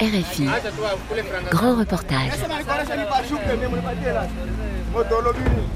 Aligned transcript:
RFI, 0.00 0.46
grand 1.50 1.76
reportage. 1.76 2.32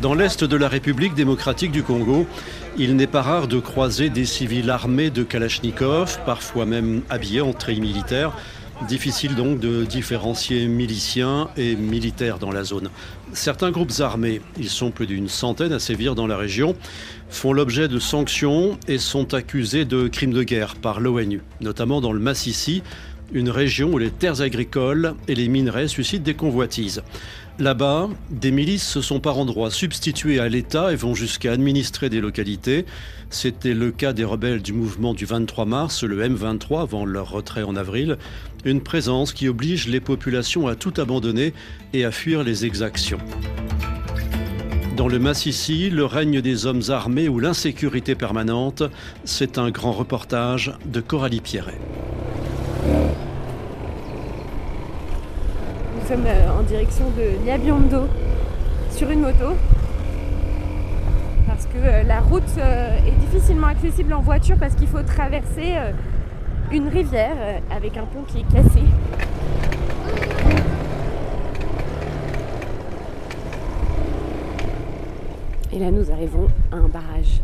Dans 0.01 0.15
l'est 0.15 0.45
de 0.45 0.57
la 0.57 0.69
République 0.69 1.15
démocratique 1.15 1.73
du 1.73 1.83
Congo, 1.83 2.27
il 2.77 2.96
n'est 2.96 3.07
pas 3.07 3.23
rare 3.23 3.49
de 3.49 3.59
croiser 3.59 4.09
des 4.09 4.25
civils 4.25 4.71
armés 4.71 5.11
de 5.11 5.23
Kalachnikov, 5.23 6.21
parfois 6.24 6.65
même 6.65 7.03
habillés 7.11 7.40
en 7.40 7.53
treillis 7.53 7.81
militaires. 7.81 8.33
Difficile 8.88 9.35
donc 9.35 9.60
de 9.60 9.85
différencier 9.85 10.67
miliciens 10.67 11.49
et 11.56 11.76
militaires 11.76 12.38
dans 12.38 12.51
la 12.51 12.65
zone. 12.65 12.88
Certains 13.35 13.71
groupes 13.71 13.92
armés, 14.01 14.40
ils 14.58 14.71
sont 14.71 14.90
plus 14.90 15.06
d'une 15.06 15.28
centaine 15.28 15.72
à 15.72 15.78
sévir 15.78 16.14
dans 16.14 16.27
la 16.27 16.37
région, 16.37 16.74
font 17.28 17.52
l'objet 17.52 17.88
de 17.88 17.98
sanctions 17.98 18.78
et 18.88 18.98
sont 18.98 19.34
accusés 19.34 19.84
de 19.84 20.09
crimes 20.09 20.32
de 20.32 20.42
guerre 20.42 20.77
par 20.77 20.98
l'ONU, 20.98 21.42
notamment 21.60 22.00
dans 22.00 22.12
le 22.12 22.20
Massissi, 22.20 22.82
une 23.33 23.51
région 23.51 23.93
où 23.93 23.98
les 23.98 24.11
terres 24.11 24.41
agricoles 24.41 25.15
et 25.29 25.34
les 25.34 25.48
minerais 25.48 25.89
suscitent 25.89 26.23
des 26.23 26.34
convoitises. 26.34 27.02
Là-bas, 27.59 28.09
des 28.30 28.53
milices 28.53 28.89
se 28.89 29.03
sont 29.03 29.20
par 29.20 29.39
endroits 29.39 29.70
substituées 29.70 30.41
à 30.41 30.48
l'État 30.48 30.93
et 30.93 30.97
vont 30.97 31.15
jusqu'à 31.15 31.53
administrer 31.53 32.09
des 32.09 32.20
localités. 32.20 32.87
C'était 33.29 33.75
le 33.75 33.91
cas 33.91 34.12
des 34.12 34.25
rebelles 34.25 34.62
du 34.62 34.73
mouvement 34.73 35.12
du 35.12 35.27
23 35.27 35.66
mars, 35.66 36.03
le 36.03 36.27
M23, 36.27 36.80
avant 36.80 37.05
leur 37.05 37.30
retrait 37.30 37.62
en 37.62 37.77
avril. 37.77 38.16
Une 38.65 38.80
présence 38.80 39.33
qui 39.33 39.47
oblige 39.47 39.89
les 39.89 40.01
populations 40.01 40.69
à 40.69 40.75
tout 40.75 40.95
abandonner 40.97 41.53
et 41.92 42.05
à 42.05 42.11
fuir 42.11 42.42
les 42.42 42.65
exactions. 42.65 43.19
Dans 44.97 45.09
le 45.09 45.19
Massissi, 45.19 45.89
le 45.89 46.05
règne 46.05 46.41
des 46.41 46.67
hommes 46.67 46.83
armés 46.89 47.28
ou 47.28 47.39
l'insécurité 47.39 48.15
permanente, 48.15 48.83
c'est 49.25 49.59
un 49.59 49.70
grand 49.70 49.92
reportage 49.92 50.73
de 50.84 51.01
Coralie 51.01 51.41
Pierret. 51.41 51.78
Euh, 56.12 56.58
en 56.58 56.62
direction 56.64 57.05
de 57.11 57.44
Niabiondo 57.44 58.08
sur 58.91 59.08
une 59.11 59.20
moto 59.20 59.55
parce 61.47 61.66
que 61.66 61.78
euh, 61.78 62.03
la 62.03 62.19
route 62.19 62.42
euh, 62.58 62.98
est 63.06 63.12
difficilement 63.20 63.69
accessible 63.69 64.12
en 64.14 64.20
voiture 64.20 64.56
parce 64.58 64.75
qu'il 64.75 64.88
faut 64.88 65.03
traverser 65.05 65.77
une 66.72 66.88
rivière 66.88 67.36
avec 67.70 67.97
un 67.97 68.06
pont 68.06 68.25
qui 68.27 68.38
est 68.41 68.53
cassé. 68.53 68.81
Et 75.72 75.78
là 75.78 75.92
nous 75.92 76.11
arrivons 76.11 76.48
à 76.72 76.77
un 76.77 76.88
barrage. 76.88 77.41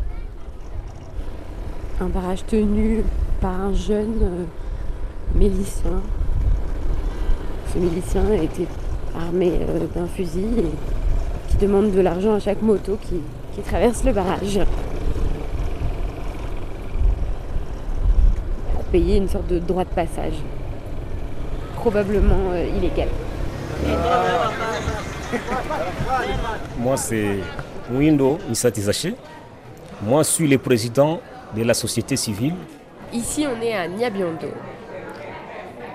Un 2.00 2.09
barrage 2.09 2.44
tenu 2.47 3.05
par 3.41 3.61
un 3.61 3.72
jeune 3.75 4.47
milicien 5.37 6.03
ce 7.77 7.80
milicien 7.80 8.32
été 8.42 8.66
armé 9.14 9.52
euh, 9.60 9.86
d'un 9.94 10.06
fusil 10.06 10.46
et 10.58 11.50
qui 11.50 11.56
demande 11.58 11.92
de 11.92 12.00
l'argent 12.00 12.34
à 12.34 12.41
chaque 12.41 12.62
moto 12.62 12.98
qui, 13.02 13.20
traverse 13.62 14.05
le 14.05 14.12
barrage. 14.12 14.60
Pour 18.74 18.84
payer 18.84 19.16
une 19.16 19.28
sorte 19.28 19.47
de 19.47 19.58
droit 19.58 19.84
de 19.84 19.88
passage. 19.91 20.34
Probablement 21.74 22.50
euh, 22.52 22.66
illégal. 22.77 23.08
Moi, 26.78 26.97
c'est 26.98 27.38
Mwindo 27.91 28.38
Misatizache. 28.48 29.08
Moi, 30.02 30.22
je 30.22 30.28
suis 30.28 30.48
le 30.48 30.58
président 30.58 31.20
de 31.56 31.62
la 31.62 31.72
société 31.72 32.16
civile. 32.16 32.54
Ici, 33.14 33.47
on 33.47 33.62
est 33.62 33.72
à 33.74 33.88
Niabiondo, 33.88 34.48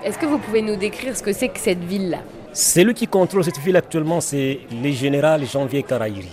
est-ce 0.04 0.18
que 0.18 0.26
vous 0.26 0.38
pouvez 0.38 0.62
nous 0.62 0.76
décrire 0.76 1.16
ce 1.16 1.22
que 1.22 1.32
c'est 1.32 1.48
que 1.48 1.58
cette 1.60 1.82
ville-là? 1.84 2.18
Celui 2.52 2.94
qui 2.94 3.06
contrôle 3.06 3.44
cette 3.44 3.58
ville 3.58 3.76
actuellement, 3.76 4.20
c'est 4.20 4.60
le 4.70 4.90
général 4.90 5.46
Janvier 5.46 5.82
Karaïri. 5.82 6.28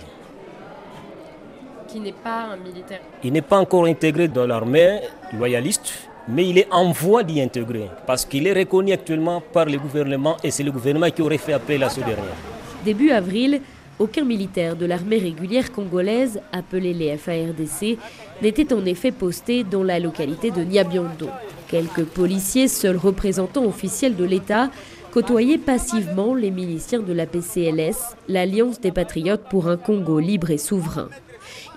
Qui 1.88 2.00
n'est 2.00 2.12
pas 2.12 2.48
un 2.52 2.56
militaire 2.56 3.00
Il 3.24 3.32
n'est 3.32 3.42
pas 3.42 3.58
encore 3.58 3.86
intégré 3.86 4.28
dans 4.28 4.46
l'armée 4.46 5.00
loyaliste, 5.32 6.08
mais 6.28 6.46
il 6.48 6.58
est 6.58 6.68
en 6.70 6.90
voie 6.92 7.22
d'y 7.22 7.40
intégrer, 7.40 7.88
parce 8.06 8.24
qu'il 8.24 8.46
est 8.46 8.52
reconnu 8.52 8.92
actuellement 8.92 9.40
par 9.52 9.64
le 9.66 9.78
gouvernement 9.78 10.36
et 10.44 10.50
c'est 10.50 10.62
le 10.62 10.72
gouvernement 10.72 11.10
qui 11.10 11.22
aurait 11.22 11.38
fait 11.38 11.52
appel 11.52 11.82
à 11.82 11.88
ce 11.88 12.00
dernier. 12.00 12.36
Début 12.84 13.10
avril, 13.10 13.60
aucun 14.00 14.24
militaire 14.24 14.74
de 14.74 14.86
l'armée 14.86 15.18
régulière 15.18 15.70
congolaise, 15.70 16.40
appelé 16.52 16.92
les 16.92 17.16
FARDC, 17.16 17.98
n'était 18.42 18.72
en 18.72 18.84
effet 18.86 19.12
posté 19.12 19.62
dans 19.62 19.84
la 19.84 20.00
localité 20.00 20.50
de 20.50 20.62
Niabiondo. 20.62 21.28
Quelques 21.68 22.04
policiers, 22.04 22.66
seuls 22.66 22.96
représentants 22.96 23.66
officiels 23.66 24.16
de 24.16 24.24
l'État, 24.24 24.70
côtoyaient 25.12 25.58
passivement 25.58 26.34
les 26.34 26.50
miliciens 26.50 27.00
de 27.00 27.12
la 27.12 27.26
PCLS, 27.26 28.16
l'Alliance 28.28 28.80
des 28.80 28.90
Patriotes 28.92 29.44
pour 29.50 29.68
un 29.68 29.76
Congo 29.76 30.18
libre 30.18 30.50
et 30.50 30.58
souverain. 30.58 31.08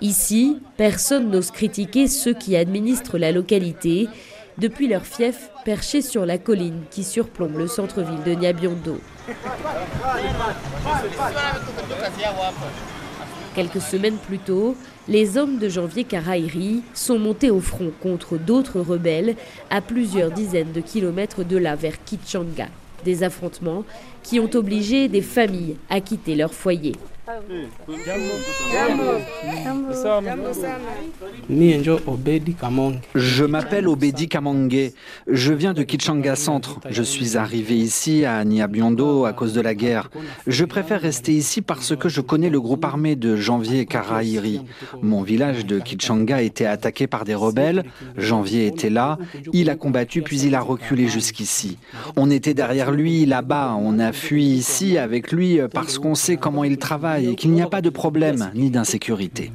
Ici, 0.00 0.58
personne 0.76 1.30
n'ose 1.30 1.50
critiquer 1.50 2.06
ceux 2.06 2.34
qui 2.34 2.56
administrent 2.56 3.18
la 3.18 3.32
localité, 3.32 4.08
depuis 4.58 4.88
leur 4.88 5.04
fief 5.04 5.50
perché 5.64 6.02
sur 6.02 6.26
la 6.26 6.38
colline 6.38 6.82
qui 6.90 7.04
surplombe 7.04 7.56
le 7.56 7.66
centre-ville 7.66 8.22
de 8.24 8.32
Niabiondo. 8.32 8.98
Quelques 13.54 13.80
semaines 13.80 14.16
plus 14.16 14.38
tôt, 14.38 14.76
les 15.06 15.38
hommes 15.38 15.58
de 15.58 15.68
janvier 15.68 16.04
Karairi 16.04 16.82
sont 16.92 17.18
montés 17.18 17.50
au 17.50 17.60
front 17.60 17.92
contre 18.02 18.36
d'autres 18.36 18.80
rebelles 18.80 19.36
à 19.70 19.80
plusieurs 19.80 20.30
dizaines 20.30 20.72
de 20.72 20.80
kilomètres 20.80 21.44
de 21.44 21.56
là 21.56 21.76
vers 21.76 22.02
Kichanga. 22.04 22.66
Des 23.04 23.22
affrontements 23.22 23.84
qui 24.22 24.40
ont 24.40 24.50
obligé 24.54 25.08
des 25.08 25.22
familles 25.22 25.76
à 25.90 26.00
quitter 26.00 26.34
leur 26.34 26.52
foyer. 26.52 26.92
Je 33.14 33.44
m'appelle 33.44 33.88
Obedi 33.88 34.28
Kamangue. 34.28 34.92
Je 35.26 35.52
viens 35.54 35.72
de 35.72 35.82
Kichanga 35.82 36.36
Centre. 36.36 36.80
Je 36.90 37.02
suis 37.02 37.38
arrivé 37.38 37.76
ici 37.76 38.26
à 38.26 38.44
Niabiondo 38.44 39.24
à 39.24 39.32
cause 39.32 39.54
de 39.54 39.62
la 39.62 39.74
guerre. 39.74 40.10
Je 40.46 40.66
préfère 40.66 41.00
rester 41.00 41.32
ici 41.32 41.62
parce 41.62 41.96
que 41.96 42.10
je 42.10 42.20
connais 42.20 42.50
le 42.50 42.60
groupe 42.60 42.84
armé 42.84 43.16
de 43.16 43.36
Janvier 43.36 43.86
Karairi. 43.86 44.60
Mon 45.00 45.22
village 45.22 45.64
de 45.64 45.78
Kichanga 45.78 46.42
était 46.42 46.66
attaqué 46.66 47.06
par 47.06 47.24
des 47.24 47.34
rebelles. 47.34 47.84
Janvier 48.18 48.66
était 48.66 48.90
là. 48.90 49.18
Il 49.54 49.70
a 49.70 49.76
combattu 49.76 50.20
puis 50.20 50.40
il 50.42 50.54
a 50.54 50.60
reculé 50.60 51.08
jusqu'ici. 51.08 51.78
On 52.16 52.30
était 52.30 52.54
derrière 52.54 52.90
lui 52.90 53.24
là-bas. 53.24 53.76
On 53.80 53.98
a 53.98 54.12
fui 54.12 54.44
ici 54.44 54.98
avec 54.98 55.32
lui 55.32 55.60
parce 55.72 55.98
qu'on 55.98 56.14
sait 56.14 56.36
comment 56.36 56.64
il 56.64 56.76
travaille 56.76 57.13
et 57.20 57.34
qu'il 57.34 57.52
n'y 57.52 57.62
a 57.62 57.66
pas 57.66 57.82
de 57.82 57.90
problème 57.90 58.50
ni 58.54 58.70
d'insécurité. 58.70 59.50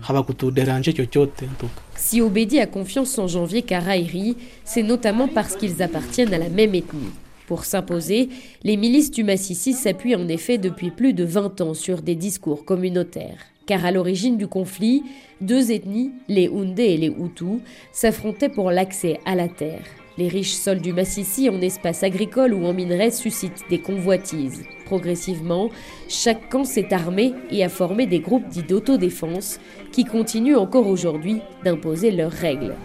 Si 1.95 2.21
Obedi 2.21 2.59
a 2.59 2.67
confiance 2.67 3.17
en 3.17 3.27
Janvier 3.27 3.61
Karairi, 3.61 4.37
c'est 4.63 4.83
notamment 4.83 5.27
parce 5.27 5.55
qu'ils 5.55 5.81
appartiennent 5.81 6.33
à 6.33 6.37
la 6.37 6.49
même 6.49 6.75
ethnie. 6.75 7.11
Pour 7.47 7.65
s'imposer, 7.65 8.29
les 8.63 8.77
milices 8.77 9.09
du 9.09 9.23
Massissi 9.23 9.73
s'appuient 9.73 10.15
en 10.15 10.27
effet 10.27 10.59
depuis 10.59 10.91
plus 10.91 11.13
de 11.13 11.23
20 11.23 11.61
ans 11.61 11.73
sur 11.73 12.03
des 12.03 12.15
discours 12.15 12.63
communautaires. 12.63 13.39
Car 13.65 13.85
à 13.85 13.91
l'origine 13.91 14.37
du 14.37 14.47
conflit, 14.47 15.03
deux 15.41 15.71
ethnies, 15.71 16.11
les 16.27 16.47
Houndé 16.47 16.83
et 16.83 16.97
les 16.97 17.07
Hutus, 17.07 17.61
s'affrontaient 17.91 18.49
pour 18.49 18.69
l'accès 18.71 19.19
à 19.25 19.35
la 19.35 19.47
terre. 19.47 19.83
Les 20.19 20.27
riches 20.27 20.55
sols 20.55 20.81
du 20.81 20.91
Massissi 20.91 21.47
en 21.47 21.61
espace 21.61 22.03
agricole 22.03 22.53
ou 22.53 22.65
en 22.65 22.73
minerais 22.73 23.09
suscitent 23.09 23.63
des 23.69 23.79
convoitises. 23.79 24.65
Progressivement, 24.83 25.69
chaque 26.09 26.49
camp 26.49 26.65
s'est 26.65 26.93
armé 26.93 27.33
et 27.51 27.63
a 27.63 27.69
formé 27.69 28.05
des 28.05 28.19
groupes 28.19 28.45
dits 28.49 28.63
d'autodéfense 28.63 29.61
qui 29.93 30.03
continuent 30.03 30.57
encore 30.57 30.87
aujourd'hui 30.87 31.39
d'imposer 31.63 32.11
leurs 32.11 32.33
règles. 32.33 32.75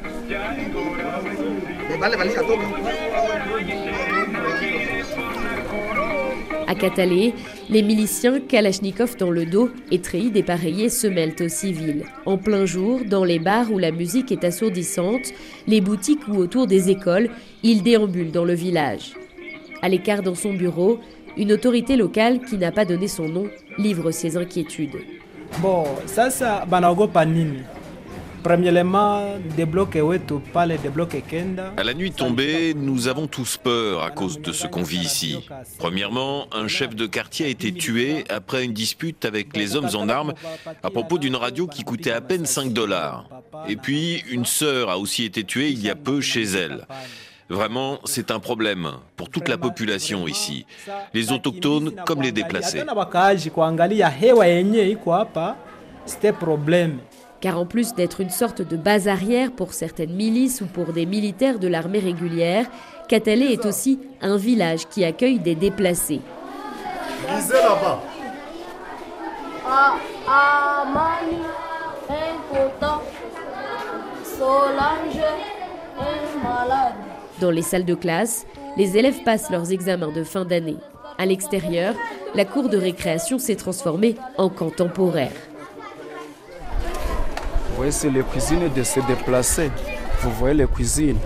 Les 7.71 7.83
miliciens 7.83 8.41
Kalachnikov 8.41 9.17
dans 9.17 9.31
le 9.31 9.47
dos 9.47 9.71
et 9.91 10.01
treillis 10.01 10.31
dépareillés 10.31 10.89
se 10.89 11.07
mêlent 11.07 11.37
aux 11.41 11.49
civils. 11.49 12.05
En 12.27 12.37
plein 12.37 12.67
jour, 12.67 13.01
dans 13.05 13.25
les 13.25 13.39
bars 13.39 13.73
où 13.73 13.79
la 13.79 13.91
musique 13.91 14.33
est 14.33 14.45
assourdissante, 14.45 15.33
les 15.67 15.81
boutiques 15.81 16.29
ou 16.29 16.37
autour 16.37 16.67
des 16.67 16.91
écoles, 16.91 17.31
ils 17.63 17.83
déambulent 17.83 18.33
dans 18.33 18.45
le 18.45 18.55
village. 18.55 19.15
À 19.83 19.89
l'écart 19.89 20.23
dans 20.23 20.35
son 20.35 20.53
bureau, 20.53 20.99
une 21.37 21.53
autorité 21.53 21.97
locale 21.97 22.41
qui 22.41 22.59
n'a 22.59 22.73
pas 22.73 22.85
donné 22.85 23.09
son 23.09 23.29
nom 23.29 23.47
livre 23.79 24.11
ses 24.11 24.37
inquiétudes. 24.37 24.99
Bon, 25.61 25.85
ça, 26.07 26.31
ça? 26.31 26.67
À 31.79 31.83
la 31.83 31.95
nuit 31.95 32.13
tombée, 32.13 32.75
nous 32.75 33.09
avons 33.09 33.27
tous 33.27 33.57
peur 33.57 34.03
à 34.03 34.11
cause 34.11 34.39
de 34.39 34.53
ce 34.53 34.67
qu'on 34.67 34.83
vit 34.83 34.99
ici. 34.99 35.49
Premièrement, 35.79 36.47
un 36.53 36.69
chef 36.69 36.95
de 36.95 37.07
quartier 37.07 37.47
a 37.47 37.49
été 37.49 37.73
tué 37.73 38.25
après 38.29 38.65
une 38.65 38.75
dispute 38.75 39.25
avec 39.25 39.57
les 39.57 39.77
hommes 39.77 39.89
en 39.95 40.11
armes 40.11 40.35
à 40.83 40.91
propos 40.91 41.17
d'une 41.17 41.37
radio 41.37 41.67
qui 41.67 41.85
coûtait 41.85 42.13
à 42.13 42.21
peine 42.21 42.45
5 42.45 42.75
dollars. 42.75 43.29
Et 43.67 43.77
puis, 43.77 44.23
une 44.31 44.45
sœur 44.45 44.91
a 44.91 44.99
aussi 44.99 45.25
été 45.25 45.43
tuée 45.43 45.71
il 45.71 45.83
y 45.83 45.89
a 45.89 45.95
peu 45.95 46.21
chez 46.21 46.43
elle. 46.43 46.87
Vraiment, 47.49 47.99
c'est 48.05 48.31
un 48.31 48.41
problème 48.41 48.91
pour 49.17 49.31
toute 49.31 49.49
la 49.49 49.57
population 49.57 50.29
ici, 50.29 50.67
les 51.15 51.33
autochtones 51.33 51.93
comme 52.05 52.21
les 52.21 52.33
déplacés. 52.33 52.83
Car 57.45 57.59
en 57.59 57.67
plus 57.67 57.93
d'être 57.93 58.23
une 58.23 58.31
sorte 58.31 58.63
de 58.63 58.75
base 58.75 59.07
arrière 59.07 59.53
pour 59.53 59.75
certaines 59.75 60.15
milices 60.15 60.63
ou 60.63 60.65
pour 60.65 60.95
des 60.95 61.05
militaires 61.05 61.59
de 61.59 61.69
l'armée 61.69 61.99
régulière, 61.99 62.65
Katale 63.07 63.43
est 63.43 63.67
aussi 63.67 64.01
un 64.23 64.39
village 64.39 64.89
qui 64.89 65.05
accueille 65.05 65.39
des 65.39 65.55
déplacés. 65.55 66.23
Dans 77.41 77.51
les 77.51 77.61
salles 77.61 77.85
de 77.85 77.95
classe, 77.95 78.47
les 78.79 78.97
élèves 78.97 79.23
passent 79.23 79.51
leurs 79.51 79.71
examens 79.71 80.13
de 80.13 80.25
fin 80.25 80.47
d'année. 80.47 80.79
À 81.19 81.27
l'extérieur, 81.27 81.95
la 82.35 82.47
cour 82.47 82.71
de 82.71 82.79
récréation 82.79 83.39
s'est 83.39 83.57
transformée 83.57 84.15
en 84.39 84.49
camp 84.49 84.71
temporaire. 84.71 85.54
Voyez, 87.85 87.93
c'est 87.93 88.09
les 88.09 88.23
cuisines 88.23 88.71
de 88.75 88.83
se 88.83 88.99
déplacer. 89.01 89.71
Vous 90.23 90.31
voyez 90.31 90.55
les 90.55 90.67
cuisines. 90.67 91.19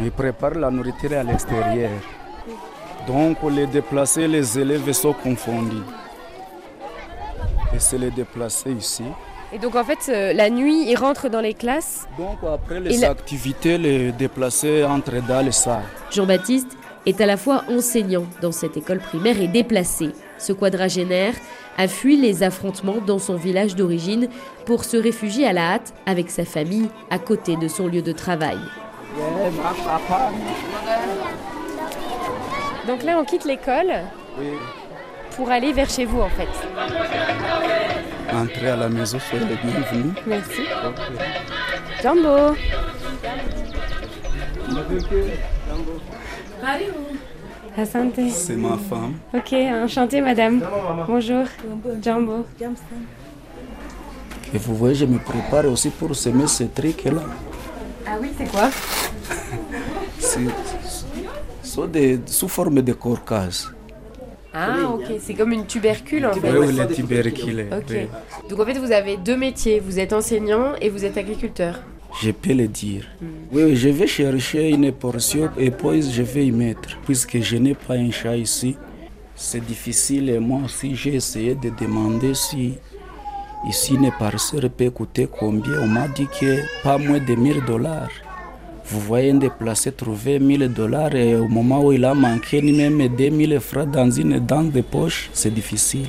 Ils 0.00 0.12
préparent 0.12 0.54
la 0.54 0.70
nourriture 0.70 1.14
à 1.18 1.24
l'extérieur. 1.24 1.90
Donc, 3.08 3.38
les 3.50 3.66
déplacés, 3.66 4.28
les 4.28 4.56
élèves 4.56 4.92
sont 4.92 5.12
confondus. 5.12 5.82
Et 7.74 7.80
c'est 7.80 7.98
les 7.98 8.12
déplacés 8.12 8.70
ici. 8.70 9.02
Et 9.52 9.58
donc 9.58 9.74
en 9.74 9.82
fait, 9.82 9.98
euh, 10.08 10.32
la 10.32 10.48
nuit, 10.48 10.88
ils 10.88 10.96
rentrent 10.96 11.28
dans 11.28 11.40
les 11.40 11.54
classes. 11.54 12.06
Donc 12.18 12.38
après 12.42 12.78
les 12.78 13.02
activités, 13.02 13.76
les 13.76 14.12
déplacés 14.12 14.84
entrent 14.84 15.22
dans 15.26 15.44
les 15.44 15.52
salles. 15.52 15.82
Jean-Baptiste 16.10 16.76
est 17.06 17.20
à 17.20 17.26
la 17.26 17.36
fois 17.36 17.64
enseignant 17.68 18.24
dans 18.40 18.52
cette 18.52 18.76
école 18.76 18.98
primaire 18.98 19.40
et 19.40 19.48
déplacé. 19.48 20.10
Ce 20.38 20.52
quadragénaire 20.52 21.34
a 21.76 21.88
fui 21.88 22.16
les 22.16 22.42
affrontements 22.42 23.00
dans 23.04 23.18
son 23.18 23.36
village 23.36 23.74
d'origine 23.74 24.28
pour 24.66 24.84
se 24.84 24.96
réfugier 24.96 25.46
à 25.46 25.52
la 25.52 25.74
hâte 25.74 25.92
avec 26.06 26.30
sa 26.30 26.44
famille 26.44 26.88
à 27.10 27.18
côté 27.18 27.56
de 27.56 27.68
son 27.68 27.88
lieu 27.88 28.02
de 28.02 28.12
travail. 28.12 28.58
Donc 32.86 33.02
là, 33.02 33.18
on 33.18 33.24
quitte 33.24 33.44
l'école 33.44 33.92
pour 35.36 35.50
aller 35.50 35.72
vers 35.72 35.88
chez 35.88 36.04
vous 36.04 36.20
en 36.20 36.28
fait. 36.30 36.48
Entrez 38.32 38.68
à 38.68 38.76
la 38.76 38.88
maison, 38.88 39.18
soyez 39.18 39.44
les 39.44 39.56
bienvenus. 39.56 40.14
Merci. 40.26 40.62
Jumbo. 42.02 42.54
Asante. 47.76 48.20
C'est 48.30 48.56
ma 48.56 48.76
femme. 48.76 49.14
Ok, 49.34 49.52
enchantée 49.52 50.20
madame. 50.20 50.62
Bonjour. 51.06 51.44
Jumbo. 52.02 52.46
Et 54.54 54.58
vous 54.58 54.76
voyez, 54.76 54.94
je 54.94 55.06
me 55.06 55.18
prépare 55.18 55.66
aussi 55.66 55.90
pour 55.90 56.14
semer 56.14 56.46
ce 56.46 56.64
truc-là. 56.64 57.22
Ah 58.06 58.16
oui, 58.20 58.30
c'est 58.38 58.50
quoi? 58.50 58.70
C'est 60.18 60.40
sous 62.26 62.48
forme 62.48 62.82
de 62.82 62.92
corcage. 62.92 63.64
Ah, 64.52 64.76
ok, 64.94 65.04
c'est 65.20 65.34
comme 65.34 65.52
une 65.52 65.66
tubercule 65.66 66.26
en 66.26 66.32
fait. 66.32 66.52
Oui, 66.56 66.72
la 66.72 66.86
tubercule. 66.86 67.66
Ok. 67.72 68.48
Donc 68.48 68.60
en 68.60 68.64
fait, 68.64 68.78
vous 68.78 68.92
avez 68.92 69.16
deux 69.16 69.36
métiers. 69.36 69.80
Vous 69.80 69.98
êtes 69.98 70.12
enseignant 70.12 70.74
et 70.80 70.90
vous 70.90 71.04
êtes 71.04 71.16
agriculteur. 71.16 71.80
Je 72.22 72.30
peux 72.30 72.52
le 72.52 72.68
dire. 72.68 73.04
Oui, 73.52 73.74
je 73.74 73.88
vais 73.88 74.06
chercher 74.06 74.70
une 74.70 74.92
portion 74.92 75.50
et 75.58 75.70
puis 75.70 76.02
je 76.02 76.22
vais 76.22 76.46
y 76.46 76.52
mettre. 76.52 76.96
Puisque 77.04 77.40
je 77.40 77.56
n'ai 77.56 77.74
pas 77.74 77.94
un 77.94 78.10
chat 78.10 78.36
ici, 78.36 78.76
c'est 79.34 79.64
difficile. 79.64 80.30
Et 80.30 80.38
moi 80.38 80.60
aussi, 80.64 80.94
j'ai 80.94 81.14
essayé 81.16 81.54
de 81.54 81.70
demander 81.70 82.34
si 82.34 82.74
ici 83.68 83.94
une 83.94 84.10
parcelle 84.18 84.70
peut 84.70 84.90
coûter 84.90 85.26
combien. 85.26 85.80
On 85.82 85.88
m'a 85.88 86.06
dit 86.08 86.28
que 86.40 86.60
pas 86.82 86.98
moins 86.98 87.18
de 87.18 87.34
1000 87.34 87.64
dollars. 87.64 88.10
Vous 88.86 89.00
voyez 89.00 89.30
un 89.30 89.36
déplacé 89.36 89.90
trouver 89.90 90.38
1000 90.38 90.72
dollars 90.72 91.14
et 91.14 91.34
au 91.34 91.48
moment 91.48 91.84
où 91.84 91.92
il 91.92 92.04
a 92.04 92.14
manqué 92.14 92.60
ni 92.60 92.72
même 92.72 93.08
2000 93.08 93.58
francs 93.58 93.90
dans 93.90 94.10
une 94.10 94.38
dent 94.38 94.62
de 94.62 94.82
poche, 94.82 95.30
c'est 95.32 95.52
difficile. 95.52 96.06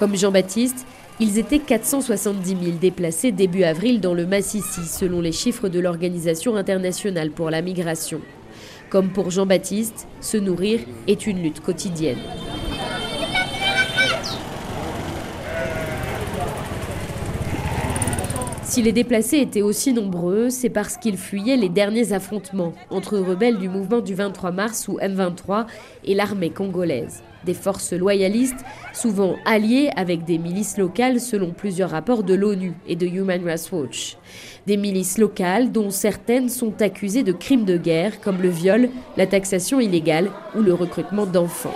Comme 0.00 0.16
Jean-Baptiste, 0.16 0.86
ils 1.20 1.38
étaient 1.38 1.58
470 1.58 2.48
000 2.48 2.76
déplacés 2.80 3.32
début 3.32 3.64
avril 3.64 4.00
dans 4.00 4.14
le 4.14 4.24
Massissi, 4.24 4.86
selon 4.86 5.20
les 5.20 5.30
chiffres 5.30 5.68
de 5.68 5.78
l'Organisation 5.78 6.56
internationale 6.56 7.30
pour 7.30 7.50
la 7.50 7.60
migration. 7.60 8.22
Comme 8.88 9.10
pour 9.10 9.30
Jean-Baptiste, 9.30 10.08
se 10.22 10.38
nourrir 10.38 10.80
est 11.06 11.26
une 11.26 11.42
lutte 11.42 11.60
quotidienne. 11.60 12.16
Si 18.70 18.82
les 18.82 18.92
déplacés 18.92 19.38
étaient 19.38 19.62
aussi 19.62 19.92
nombreux, 19.92 20.48
c'est 20.48 20.70
parce 20.70 20.96
qu'ils 20.96 21.16
fuyaient 21.16 21.56
les 21.56 21.68
derniers 21.68 22.12
affrontements 22.12 22.72
entre 22.88 23.18
rebelles 23.18 23.58
du 23.58 23.68
mouvement 23.68 23.98
du 23.98 24.14
23 24.14 24.52
mars 24.52 24.86
ou 24.86 24.96
M23 24.98 25.66
et 26.04 26.14
l'armée 26.14 26.50
congolaise. 26.50 27.24
Des 27.44 27.54
forces 27.54 27.92
loyalistes, 27.92 28.64
souvent 28.92 29.34
alliées 29.44 29.90
avec 29.96 30.24
des 30.24 30.38
milices 30.38 30.78
locales 30.78 31.18
selon 31.18 31.50
plusieurs 31.50 31.90
rapports 31.90 32.22
de 32.22 32.34
l'ONU 32.34 32.74
et 32.86 32.94
de 32.94 33.08
Human 33.08 33.44
Rights 33.44 33.72
Watch. 33.72 34.16
Des 34.68 34.76
milices 34.76 35.18
locales 35.18 35.72
dont 35.72 35.90
certaines 35.90 36.48
sont 36.48 36.80
accusées 36.80 37.24
de 37.24 37.32
crimes 37.32 37.64
de 37.64 37.76
guerre 37.76 38.20
comme 38.20 38.40
le 38.40 38.50
viol, 38.50 38.88
la 39.16 39.26
taxation 39.26 39.80
illégale 39.80 40.30
ou 40.56 40.60
le 40.60 40.74
recrutement 40.74 41.26
d'enfants. 41.26 41.74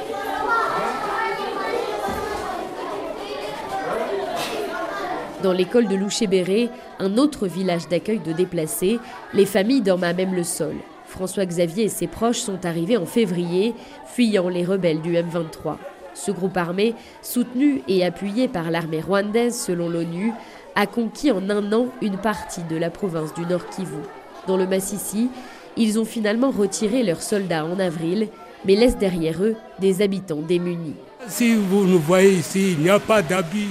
Dans 5.44 5.52
l'école 5.52 5.88
de 5.88 5.94
Louché-Béré, 5.94 6.70
un 6.98 7.18
autre 7.18 7.46
village 7.46 7.86
d'accueil 7.86 8.18
de 8.18 8.32
déplacés, 8.32 8.98
les 9.34 9.44
familles 9.44 9.82
dorment 9.82 10.04
à 10.04 10.14
même 10.14 10.34
le 10.34 10.42
sol. 10.42 10.72
François 11.04 11.44
Xavier 11.44 11.84
et 11.84 11.88
ses 11.90 12.06
proches 12.06 12.38
sont 12.38 12.64
arrivés 12.64 12.96
en 12.96 13.04
février, 13.04 13.74
fuyant 14.06 14.48
les 14.48 14.64
rebelles 14.64 15.02
du 15.02 15.12
M23. 15.12 15.76
Ce 16.14 16.30
groupe 16.30 16.56
armé, 16.56 16.94
soutenu 17.20 17.82
et 17.88 18.06
appuyé 18.06 18.48
par 18.48 18.70
l'armée 18.70 19.02
rwandaise 19.02 19.54
selon 19.54 19.90
l'ONU, 19.90 20.32
a 20.76 20.86
conquis 20.86 21.30
en 21.30 21.50
un 21.50 21.74
an 21.74 21.88
une 22.00 22.16
partie 22.16 22.62
de 22.62 22.76
la 22.76 22.88
province 22.88 23.34
du 23.34 23.44
Nord 23.44 23.68
Kivu. 23.68 24.00
Dans 24.46 24.56
le 24.56 24.66
Massissi, 24.66 25.28
ils 25.76 25.98
ont 25.98 26.06
finalement 26.06 26.52
retiré 26.52 27.02
leurs 27.02 27.22
soldats 27.22 27.66
en 27.66 27.78
avril, 27.78 28.28
mais 28.64 28.76
laissent 28.76 28.96
derrière 28.96 29.44
eux 29.44 29.56
des 29.78 30.00
habitants 30.00 30.40
démunis. 30.40 30.96
Si 31.28 31.54
vous 31.54 31.84
nous 31.84 31.98
voyez 31.98 32.32
ici, 32.32 32.72
il 32.78 32.78
n'y 32.78 32.88
a 32.88 32.98
pas 32.98 33.20
d'habits 33.20 33.68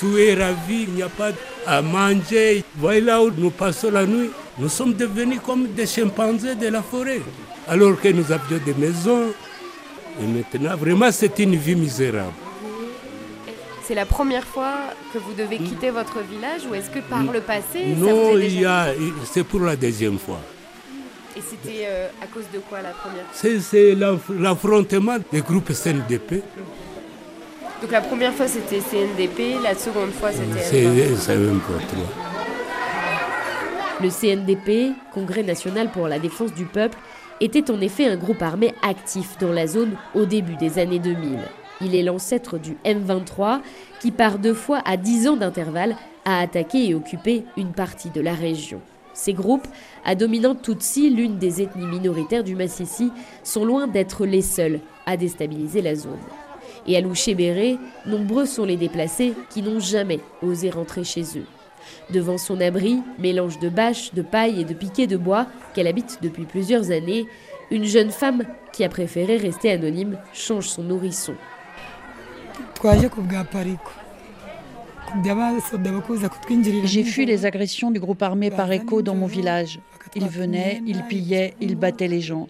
tout 0.00 0.16
est 0.16 0.34
ravi, 0.34 0.84
il 0.88 0.94
n'y 0.94 1.02
a 1.02 1.08
pas 1.10 1.30
à 1.66 1.82
manger. 1.82 2.64
Voyez 2.76 3.02
là 3.02 3.22
où 3.22 3.30
nous 3.36 3.50
passons 3.50 3.90
la 3.90 4.06
nuit, 4.06 4.30
nous 4.58 4.68
sommes 4.70 4.94
devenus 4.94 5.40
comme 5.44 5.66
des 5.68 5.86
chimpanzés 5.86 6.54
de 6.54 6.68
la 6.68 6.82
forêt, 6.82 7.20
alors 7.68 8.00
que 8.00 8.08
nous 8.08 8.32
avions 8.32 8.58
des 8.64 8.74
maisons. 8.74 9.26
Et 10.20 10.26
maintenant, 10.26 10.76
vraiment, 10.76 11.12
c'est 11.12 11.38
une 11.38 11.54
vie 11.54 11.74
misérable. 11.76 12.32
C'est 13.84 13.94
la 13.94 14.06
première 14.06 14.44
fois 14.44 14.74
que 15.12 15.18
vous 15.18 15.34
devez 15.34 15.58
quitter 15.58 15.90
votre 15.90 16.20
village 16.20 16.62
ou 16.70 16.74
est-ce 16.74 16.90
que 16.90 17.00
par 17.00 17.22
le 17.22 17.40
passé 17.40 17.86
Non, 17.96 18.32
c'est 19.24 19.44
pour 19.44 19.60
la 19.60 19.76
deuxième 19.76 20.18
fois. 20.18 20.40
Et 21.36 21.40
c'était 21.40 21.84
euh, 21.86 22.08
à 22.22 22.26
cause 22.26 22.44
de 22.54 22.58
quoi 22.60 22.80
la 22.82 22.90
première 22.90 23.24
C'est 23.32 23.94
l'affrontement 24.38 25.16
des 25.32 25.40
groupes 25.42 25.72
CNDP. 25.72 26.42
Donc 27.80 27.92
la 27.92 28.00
première 28.02 28.34
fois 28.34 28.46
c'était 28.46 28.80
CNDP, 28.80 29.62
la 29.62 29.74
seconde 29.74 30.10
fois 30.10 30.30
c'était 30.32 30.86
Le 34.02 34.08
CNDP, 34.08 34.94
Congrès 35.14 35.42
national 35.42 35.90
pour 35.90 36.06
la 36.06 36.18
défense 36.18 36.52
du 36.52 36.66
peuple, 36.66 36.98
était 37.40 37.70
en 37.70 37.80
effet 37.80 38.06
un 38.06 38.16
groupe 38.16 38.42
armé 38.42 38.74
actif 38.82 39.38
dans 39.38 39.52
la 39.52 39.66
zone 39.66 39.96
au 40.14 40.26
début 40.26 40.56
des 40.56 40.78
années 40.78 40.98
2000. 40.98 41.38
Il 41.80 41.94
est 41.94 42.02
l'ancêtre 42.02 42.58
du 42.58 42.76
M23 42.84 43.60
qui 44.00 44.10
par 44.10 44.38
deux 44.38 44.54
fois 44.54 44.82
à 44.84 44.98
10 44.98 45.28
ans 45.28 45.36
d'intervalle 45.36 45.96
a 46.26 46.40
attaqué 46.40 46.88
et 46.88 46.94
occupé 46.94 47.44
une 47.56 47.72
partie 47.72 48.10
de 48.10 48.20
la 48.20 48.34
région. 48.34 48.82
Ces 49.14 49.32
groupes, 49.32 49.66
à 50.04 50.14
dominante 50.14 50.62
Tutsi, 50.62 51.10
l'une 51.10 51.38
des 51.38 51.62
ethnies 51.62 51.86
minoritaires 51.86 52.44
du 52.44 52.54
Massissi, 52.54 53.10
sont 53.42 53.64
loin 53.64 53.86
d'être 53.86 54.26
les 54.26 54.42
seuls 54.42 54.80
à 55.06 55.16
déstabiliser 55.16 55.82
la 55.82 55.94
zone. 55.94 56.18
Et 56.86 56.96
à 56.96 57.00
Louchébéré, 57.00 57.78
nombreux 58.06 58.46
sont 58.46 58.64
les 58.64 58.76
déplacés 58.76 59.34
qui 59.50 59.62
n'ont 59.62 59.80
jamais 59.80 60.20
osé 60.42 60.70
rentrer 60.70 61.04
chez 61.04 61.22
eux. 61.38 61.46
Devant 62.10 62.38
son 62.38 62.60
abri, 62.60 62.98
mélange 63.18 63.58
de 63.60 63.68
bâches, 63.68 64.12
de 64.14 64.22
paille 64.22 64.60
et 64.60 64.64
de 64.64 64.74
piquets 64.74 65.06
de 65.06 65.16
bois 65.16 65.46
qu'elle 65.74 65.86
habite 65.86 66.18
depuis 66.22 66.44
plusieurs 66.44 66.90
années, 66.90 67.26
une 67.70 67.84
jeune 67.84 68.10
femme 68.10 68.42
qui 68.72 68.84
a 68.84 68.88
préféré 68.88 69.36
rester 69.36 69.70
anonyme 69.70 70.18
change 70.32 70.68
son 70.68 70.82
nourrisson. 70.82 71.34
J'ai 76.84 77.04
fui 77.04 77.26
les 77.26 77.46
agressions 77.46 77.90
du 77.90 78.00
groupe 78.00 78.22
armé 78.22 78.50
par 78.50 78.70
écho 78.70 79.02
dans 79.02 79.14
mon 79.14 79.26
village. 79.26 79.80
Ils 80.14 80.26
venaient, 80.26 80.82
ils 80.86 81.02
pillaient, 81.04 81.54
ils 81.60 81.76
battaient 81.76 82.08
les 82.08 82.20
gens. 82.20 82.48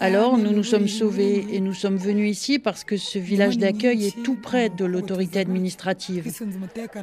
Alors 0.00 0.38
nous 0.38 0.52
nous 0.52 0.64
sommes 0.64 0.88
sauvés 0.88 1.46
et 1.50 1.60
nous 1.60 1.74
sommes 1.74 1.96
venus 1.96 2.30
ici 2.30 2.58
parce 2.58 2.84
que 2.84 2.96
ce 2.96 3.18
village 3.18 3.58
d'accueil 3.58 4.06
est 4.06 4.22
tout 4.22 4.36
près 4.36 4.68
de 4.68 4.84
l'autorité 4.84 5.40
administrative. 5.40 6.32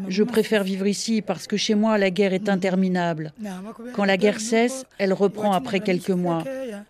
Je 0.08 0.24
préfère 0.24 0.63
vivre 0.63 0.88
ici 0.88 1.22
parce 1.22 1.48
que 1.48 1.58
chez 1.58 1.75
moi 1.75 1.98
la 1.98 2.10
guerre 2.10 2.34
est 2.34 2.50
interminable. 2.50 3.34
Quand 3.94 4.06
la 4.06 4.18
guerre 4.18 4.39
cesse, 4.39 4.86
elle 4.98 5.13
reprend 5.13 5.53
après 5.53 5.80
quelques 5.80 6.10
mois. 6.10 6.44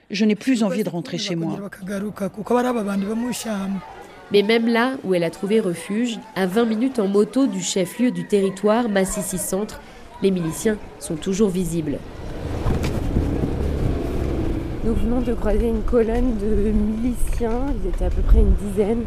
Je 0.09 0.25
n'ai 0.25 0.35
plus 0.35 0.63
envie 0.63 0.83
de 0.83 0.89
rentrer 0.89 1.17
chez 1.17 1.35
moi. 1.35 1.59
Mais 4.31 4.41
même 4.41 4.67
là 4.67 4.93
où 5.03 5.13
elle 5.13 5.23
a 5.23 5.29
trouvé 5.29 5.59
refuge, 5.59 6.17
à 6.35 6.47
20 6.47 6.65
minutes 6.65 6.99
en 6.99 7.07
moto 7.07 7.45
du 7.45 7.61
chef-lieu 7.61 8.09
du 8.11 8.25
territoire, 8.25 8.89
Massissi 8.89 9.37
Centre, 9.37 9.79
les 10.21 10.31
miliciens 10.31 10.77
sont 10.99 11.15
toujours 11.15 11.49
visibles. 11.49 11.99
Nous 14.85 14.95
venons 14.95 15.21
de 15.21 15.33
croiser 15.33 15.69
une 15.69 15.83
colonne 15.83 16.35
de 16.39 16.71
miliciens, 16.71 17.67
ils 17.81 17.87
étaient 17.87 18.03
à 18.03 18.09
peu 18.09 18.21
près 18.21 18.39
une 18.39 18.53
dizaine. 18.55 19.03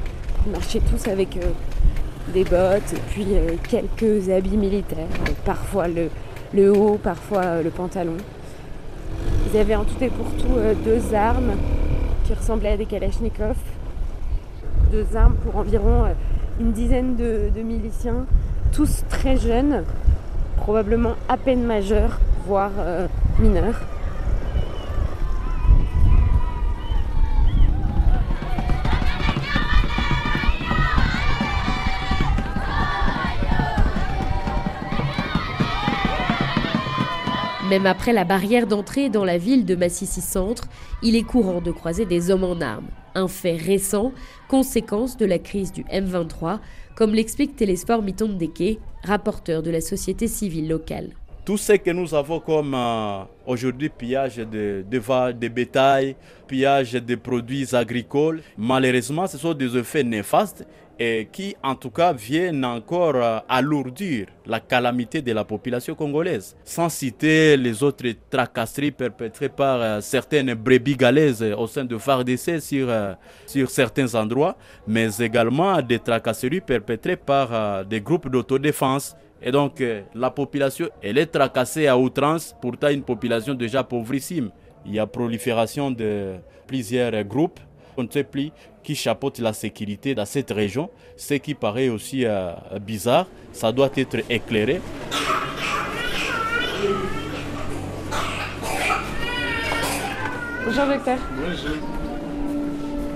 Ils 0.47 0.52
marchaient 0.52 0.80
tous 0.80 1.06
avec 1.06 1.37
euh, 1.37 1.50
des 2.33 2.45
bottes 2.45 2.95
et 2.95 3.00
puis 3.11 3.26
euh, 3.33 3.56
quelques 3.68 4.30
habits 4.30 4.56
militaires, 4.56 5.06
parfois 5.45 5.85
le, 5.87 6.71
haut, 6.71 6.97
parfois 6.97 7.42
euh, 7.42 7.62
le 7.62 7.68
pantalon. 7.68 8.16
Ils 9.52 9.59
avaient 9.59 9.75
en 9.75 9.85
tout 9.85 10.02
et 10.02 10.09
pour 10.09 10.25
tout 10.38 10.54
deux 10.83 11.14
armes 11.14 11.52
qui 12.25 12.33
ressemblaient 12.33 12.73
à 12.73 12.76
des 12.78 12.87
kalachnikovs, 12.87 13.56
deux 14.90 15.14
armes 15.14 15.37
pour 15.45 15.56
environ 15.56 16.06
une 16.59 16.73
dizaine 16.73 17.16
de 17.16 17.61
miliciens, 17.61 18.25
tous 18.73 19.04
très 19.11 19.37
jeunes, 19.37 19.85
probablement 20.56 21.16
à 21.28 21.37
peine 21.37 21.64
majeurs, 21.64 22.18
voire 22.47 22.73
mineurs. 23.38 23.78
Même 37.68 37.87
après 37.87 38.12
la 38.12 38.23
barrière 38.23 38.68
d'entrée 38.68 39.08
dans 39.08 39.25
la 39.25 39.38
ville 39.38 39.64
de 39.64 39.75
Massissi 39.75 40.20
Centre, 40.20 40.68
il 41.02 41.16
est 41.16 41.25
courant 41.25 41.61
de 41.61 41.73
croiser 41.73 42.06
des 42.06 42.30
hommes 42.30 42.44
en 42.44 42.61
armes. 42.61 42.87
Un 43.16 43.26
fait 43.26 43.56
récent, 43.56 44.12
conséquence 44.46 45.16
de 45.16 45.26
la 45.26 45.40
crise 45.40 45.73
du 45.73 45.82
M23, 45.85 46.61
comme 46.94 47.12
l'explique 47.12 47.56
Télésphore 47.56 48.02
Mitondeke, 48.02 48.78
rapporteur 49.02 49.64
de 49.64 49.70
la 49.73 49.80
société 49.80 50.28
civile 50.28 50.68
locale. 50.68 51.11
Tout 51.46 51.56
ce 51.56 51.74
que 51.74 51.92
nous 51.92 52.12
avons 52.12 52.40
comme 52.40 52.74
euh, 52.74 53.22
aujourd'hui 53.46 53.88
pillage 53.88 54.38
de, 54.38 54.84
de, 54.90 55.32
de 55.32 55.46
bétail, 55.48 56.16
pillage 56.48 56.94
de 56.94 57.14
produits 57.14 57.72
agricoles, 57.72 58.42
malheureusement, 58.58 59.28
ce 59.28 59.38
sont 59.38 59.54
des 59.54 59.76
effets 59.76 60.02
néfastes 60.02 60.66
et 60.98 61.28
qui 61.30 61.54
en 61.62 61.76
tout 61.76 61.90
cas 61.90 62.12
viennent 62.12 62.64
encore 62.64 63.14
euh, 63.14 63.38
alourdir 63.48 64.26
la 64.44 64.58
calamité 64.58 65.22
de 65.22 65.30
la 65.30 65.44
population 65.44 65.94
congolaise. 65.94 66.56
Sans 66.64 66.88
citer 66.88 67.56
les 67.56 67.80
autres 67.80 68.06
tracasseries 68.28 68.90
perpétrées 68.90 69.48
par 69.48 69.80
euh, 69.80 70.00
certaines 70.00 70.52
brebis 70.54 70.96
galaises 70.96 71.44
au 71.56 71.68
sein 71.68 71.84
de 71.84 71.96
FARDC 71.96 72.60
sur, 72.60 72.88
sur 73.46 73.70
certains 73.70 74.12
endroits, 74.16 74.56
mais 74.88 75.16
également 75.18 75.80
des 75.80 76.00
tracasseries 76.00 76.60
perpétrées 76.60 77.16
par 77.16 77.84
des 77.84 78.00
groupes 78.00 78.28
d'autodéfense. 78.28 79.14
Et 79.42 79.50
donc 79.50 79.82
la 80.14 80.30
population, 80.30 80.88
elle 81.02 81.18
est 81.18 81.26
tracassée 81.26 81.86
à 81.86 81.98
outrance, 81.98 82.54
pourtant 82.60 82.88
une 82.88 83.02
population 83.02 83.54
déjà 83.54 83.84
pauvrissime. 83.84 84.50
Il 84.84 84.94
y 84.94 84.98
a 84.98 85.06
prolifération 85.06 85.90
de 85.90 86.36
plusieurs 86.66 87.24
groupes 87.24 87.60
on 87.96 88.02
ne 88.02 88.08
sait 88.10 88.24
plus 88.24 88.50
qui 88.82 88.94
chapeaute 88.94 89.38
la 89.38 89.52
sécurité 89.52 90.14
dans 90.14 90.24
cette 90.26 90.50
région, 90.50 90.90
ce 91.16 91.34
qui 91.34 91.54
paraît 91.54 91.88
aussi 91.88 92.24
euh, 92.24 92.52
bizarre. 92.80 93.26
Ça 93.52 93.72
doit 93.72 93.90
être 93.96 94.18
éclairé. 94.30 94.80
Bonjour 100.64 100.86
docteur. 100.86 101.18
Bonjour. 101.36 101.76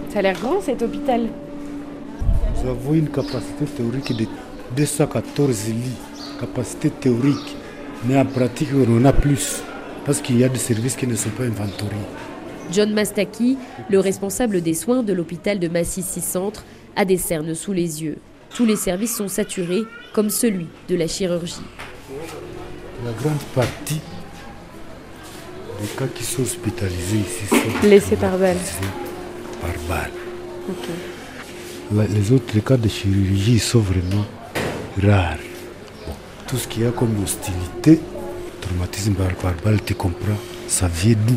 Ça 0.08 0.18
a 0.18 0.22
l'air 0.22 0.40
grand 0.40 0.60
cet 0.60 0.82
hôpital. 0.82 1.28
Nous 2.62 2.70
avons 2.70 2.94
une 2.94 3.08
capacité 3.08 3.64
théorique 3.64 4.16
de 4.16 4.26
214 4.76 5.68
lits, 5.68 5.96
capacité 6.40 6.90
théorique, 6.90 7.56
mais 8.04 8.16
en 8.18 8.24
pratique 8.24 8.70
on 8.74 8.96
en 8.98 9.04
a 9.04 9.12
plus, 9.12 9.62
parce 10.06 10.20
qu'il 10.20 10.38
y 10.38 10.44
a 10.44 10.48
des 10.48 10.58
services 10.58 10.96
qui 10.96 11.06
ne 11.06 11.14
sont 11.14 11.30
pas 11.30 11.44
inventoriés. 11.44 11.96
John 12.72 12.92
Mastaki, 12.92 13.58
le 13.90 13.98
responsable 13.98 14.62
des 14.62 14.74
soins 14.74 15.02
de 15.02 15.12
l'hôpital 15.12 15.58
de 15.58 15.68
Massissi 15.68 16.20
Centre, 16.20 16.64
a 16.96 17.04
des 17.04 17.18
cernes 17.18 17.54
sous 17.54 17.72
les 17.72 18.02
yeux. 18.02 18.18
Tous 18.54 18.64
les 18.64 18.76
services 18.76 19.16
sont 19.16 19.28
saturés, 19.28 19.82
comme 20.12 20.30
celui 20.30 20.66
de 20.88 20.96
la 20.96 21.06
chirurgie. 21.06 21.62
La 23.04 23.12
grande 23.12 23.42
partie 23.54 24.00
des 25.80 25.88
cas 25.96 26.06
qui 26.14 26.24
sont 26.24 26.42
hospitalisés 26.42 27.18
ici 27.18 27.46
sont 27.48 27.88
laissés 27.88 28.16
par 28.16 28.36
balle. 28.36 28.56
Par 29.60 29.70
balle. 29.88 30.10
les 32.10 32.32
autres 32.32 32.58
cas 32.60 32.76
de 32.76 32.88
chirurgie 32.88 33.58
sont 33.58 33.80
vraiment 33.80 34.26
rares. 35.02 35.49
Tout 36.50 36.56
ce 36.56 36.66
qu'il 36.66 36.82
y 36.82 36.86
a 36.86 36.90
comme 36.90 37.14
hostilité, 37.22 38.00
traumatisme 38.60 39.14
par, 39.14 39.54
balle, 39.64 39.80
tu 39.86 39.94
comprends, 39.94 40.34
ça 40.66 40.88
vient 40.88 41.14
d'où? 41.24 41.36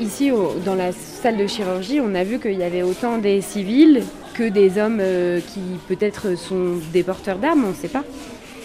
Ici, 0.00 0.32
dans 0.64 0.74
la 0.74 0.90
salle 0.90 1.36
de 1.36 1.46
chirurgie, 1.46 2.00
on 2.00 2.16
a 2.16 2.24
vu 2.24 2.40
qu'il 2.40 2.58
y 2.58 2.64
avait 2.64 2.82
autant 2.82 3.18
des 3.18 3.40
civils 3.40 4.02
que 4.34 4.48
des 4.48 4.76
hommes 4.76 4.98
euh, 5.00 5.38
qui 5.38 5.60
peut-être 5.86 6.36
sont 6.36 6.80
des 6.92 7.04
porteurs 7.04 7.38
d'armes, 7.38 7.64
on 7.64 7.68
ne 7.68 7.74
sait 7.76 7.86
pas. 7.86 8.02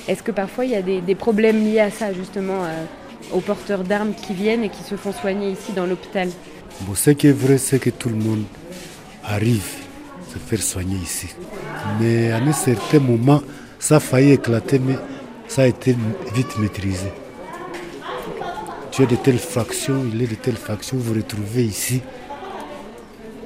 Est-ce 0.08 0.24
que 0.24 0.32
parfois 0.32 0.66
il 0.66 0.72
y 0.72 0.76
a 0.76 0.82
des, 0.82 1.14
problèmes 1.14 1.64
liés 1.64 1.82
à 1.82 1.92
ça, 1.92 2.14
justement, 2.14 2.64
euh, 2.64 2.84
aux 3.32 3.42
porteurs 3.42 3.84
d'armes 3.84 4.14
qui 4.16 4.34
viennent 4.34 4.64
et 4.64 4.70
qui 4.70 4.82
se 4.82 4.96
font 4.96 5.14
soigner 5.14 5.52
ici 5.52 5.72
dans 5.76 5.86
l'hôpital? 5.86 6.30
Bon, 6.82 6.96
Ce 6.96 7.12
qui 7.12 7.28
est 7.28 7.32
vrai, 7.32 7.60
c'est 7.60 7.78
que 7.78 7.92
tout 7.92 8.10
le 8.10 8.16
monde 8.16 8.46
arrive 9.24 9.70
à 10.20 10.34
se 10.34 10.40
faire 10.40 10.64
soigner 10.64 10.98
ici. 10.98 11.28
Mais 12.02 12.32
à 12.32 12.38
un 12.38 12.54
certain 12.54 12.98
moment, 12.98 13.44
ça 13.78 13.98
a 13.98 14.00
failli 14.00 14.32
éclater, 14.32 14.80
mais 14.80 14.96
ça 15.50 15.64
a 15.64 15.68
été 15.68 15.98
vite 16.34 16.58
maîtrisé 16.58 17.12
de 19.06 19.16
telles 19.16 19.40
factions, 19.40 20.04
il 20.14 20.22
est 20.22 20.28
de 20.28 20.36
telles 20.36 20.58
factions, 20.58 20.98
vous 20.98 21.14
retrouvez 21.14 21.64
ici, 21.64 22.02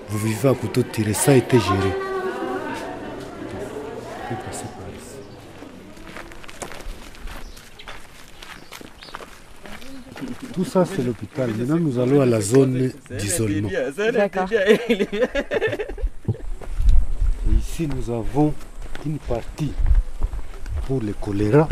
vous 0.09 0.17
vivez 0.17 0.49
à 0.49 0.53
couteau 0.53 0.81
tiré, 0.83 1.13
ça 1.13 1.31
a 1.31 1.35
été 1.35 1.59
géré. 1.59 1.93
Tout 10.53 10.65
ça, 10.65 10.85
c'est 10.85 11.03
l'hôpital. 11.03 11.49
Maintenant, 11.49 11.77
nous 11.77 11.97
allons 11.97 12.21
à 12.21 12.27
la 12.27 12.39
zone 12.39 12.91
d'isolement. 13.09 13.69
D'accord. 14.13 14.47
Ici, 17.59 17.87
nous 17.87 18.13
avons 18.13 18.53
une 19.03 19.17
partie 19.17 19.73
pour 20.87 21.01
le 21.01 21.13
choléra, 21.13 21.67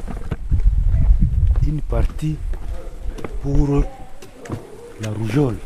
une 1.72 1.82
partie 1.82 2.36
pour 3.42 3.84
la 5.02 5.10
rougeole. 5.10 5.58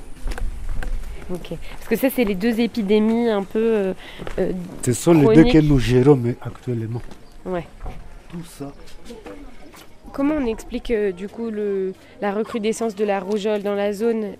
Ok. 1.31 1.53
Parce 1.77 1.87
que 1.89 1.95
ça, 1.95 2.09
c'est 2.15 2.23
les 2.23 2.35
deux 2.35 2.59
épidémies 2.59 3.29
un 3.29 3.43
peu. 3.43 3.59
Euh, 3.59 3.93
euh, 4.37 4.51
Ce 4.83 4.93
sont 4.93 5.13
les 5.13 5.35
deux 5.35 5.43
que 5.51 5.57
nous 5.57 5.79
gérons 5.79 6.21
actuellement. 6.41 7.01
Ouais. 7.45 7.65
Tout 8.29 8.45
ça. 8.45 8.71
Comment 10.13 10.35
on 10.35 10.45
explique 10.45 10.91
euh, 10.91 11.11
du 11.11 11.27
coup 11.27 11.49
le, 11.49 11.93
la 12.21 12.31
recrudescence 12.31 12.95
de 12.95 13.03
la 13.03 13.19
rougeole 13.19 13.63
dans 13.63 13.73
la 13.73 13.91
zone? 13.91 14.35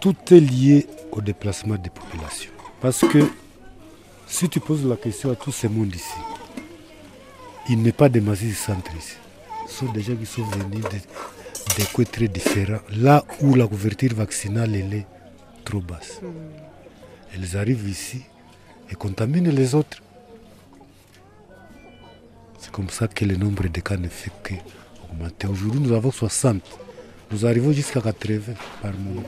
Tout 0.00 0.16
est 0.30 0.40
lié 0.40 0.86
au 1.12 1.20
déplacement 1.20 1.76
des 1.76 1.90
populations. 1.90 2.50
Parce 2.80 3.00
que 3.00 3.18
si 4.26 4.48
tu 4.48 4.60
poses 4.60 4.84
la 4.86 4.96
question 4.96 5.30
à 5.30 5.36
tout 5.36 5.52
ce 5.52 5.66
monde 5.66 5.94
ici, 5.94 6.18
il 7.68 7.82
n'est 7.82 7.92
pas 7.92 8.08
de 8.08 8.20
Massy 8.20 8.52
centre 8.52 8.90
ici. 8.96 9.16
Sont 9.68 9.92
des 9.92 10.02
gens 10.02 10.16
qui 10.16 10.26
sont 10.26 10.44
venus 10.44 10.84
de 10.84 10.98
des 11.76 11.84
coins 11.92 12.04
très 12.04 12.28
différents. 12.28 12.80
Là 12.96 13.24
où 13.40 13.54
la 13.54 13.66
couverture 13.66 14.14
vaccinale 14.14 14.74
est 14.76 15.06
trop 15.64 15.80
basse. 15.80 16.20
Elles 17.34 17.56
arrivent 17.56 17.88
ici 17.88 18.22
et 18.90 18.94
contaminent 18.94 19.50
les 19.50 19.74
autres. 19.74 20.02
comme 22.72 22.90
ça 22.90 23.08
que 23.08 23.24
le 23.24 23.36
nombre 23.36 23.68
de 23.68 23.80
cas 23.80 23.96
ne 23.96 24.08
fait 24.08 24.30
qu'augmenter. 24.42 25.46
Aujourd'hui, 25.46 25.80
nous 25.80 25.92
avons 25.92 26.10
60. 26.10 26.60
Nous 27.30 27.46
arrivons 27.46 27.72
jusqu'à 27.72 28.02
80 28.02 28.52
par 28.82 28.92
mois. 28.92 29.22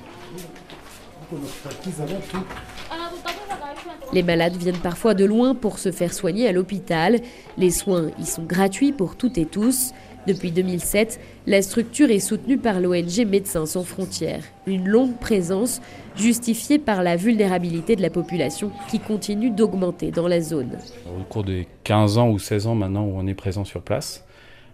Les 4.12 4.22
malades 4.22 4.56
viennent 4.56 4.78
parfois 4.78 5.14
de 5.14 5.24
loin 5.24 5.54
pour 5.54 5.78
se 5.78 5.92
faire 5.92 6.12
soigner 6.12 6.48
à 6.48 6.52
l'hôpital. 6.52 7.20
Les 7.56 7.70
soins 7.70 8.10
y 8.18 8.26
sont 8.26 8.42
gratuits 8.42 8.92
pour 8.92 9.16
toutes 9.16 9.38
et 9.38 9.46
tous. 9.46 9.92
Depuis 10.26 10.50
2007, 10.50 11.20
la 11.46 11.62
structure 11.62 12.10
est 12.10 12.18
soutenue 12.18 12.58
par 12.58 12.80
l'ONG 12.80 13.26
Médecins 13.26 13.66
sans 13.66 13.84
frontières. 13.84 14.42
Une 14.66 14.86
longue 14.86 15.16
présence 15.18 15.80
justifiée 16.16 16.78
par 16.78 17.02
la 17.02 17.16
vulnérabilité 17.16 17.96
de 17.96 18.02
la 18.02 18.10
population 18.10 18.70
qui 18.90 18.98
continue 18.98 19.50
d'augmenter 19.50 20.10
dans 20.10 20.28
la 20.28 20.40
zone. 20.40 20.78
Au 21.06 21.22
cours 21.24 21.44
des 21.44 21.66
15 21.84 22.18
ans 22.18 22.30
ou 22.30 22.38
16 22.38 22.66
ans 22.66 22.74
maintenant 22.74 23.04
où 23.04 23.12
on 23.16 23.26
est 23.26 23.34
présent 23.34 23.64
sur 23.64 23.82
place, 23.82 24.26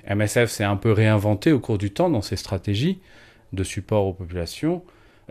MSF 0.08 0.50
s'est 0.50 0.64
un 0.64 0.76
peu 0.76 0.92
réinventé 0.92 1.52
au 1.52 1.60
cours 1.60 1.78
du 1.78 1.90
temps 1.90 2.10
dans 2.10 2.22
ses 2.22 2.36
stratégies 2.36 2.98
de 3.52 3.62
support 3.62 4.06
aux 4.06 4.12
populations 4.12 4.82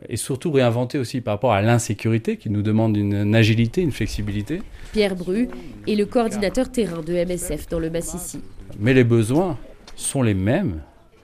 et 0.09 0.17
surtout 0.17 0.51
réinventé 0.51 0.97
aussi 0.97 1.21
par 1.21 1.35
rapport 1.35 1.53
à 1.53 1.61
l'insécurité 1.61 2.37
qui 2.37 2.49
nous 2.49 2.61
demande 2.61 2.97
une 2.97 3.35
agilité, 3.35 3.81
une 3.81 3.91
flexibilité. 3.91 4.61
Pierre 4.91 5.15
Bru 5.15 5.49
est 5.87 5.95
le 5.95 6.05
coordinateur 6.05 6.71
terrain 6.71 7.01
de 7.01 7.13
MSF 7.13 7.67
dans 7.69 7.79
le 7.79 7.89
Massissi. 7.89 8.39
Mais 8.79 8.93
les 8.93 9.03
besoins 9.03 9.57
sont 9.95 10.21
les 10.21 10.33
mêmes 10.33 10.81